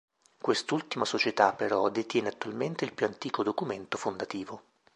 [0.41, 4.63] Quest'ultima società, però, detiene attualmente il più antico documento fondativo.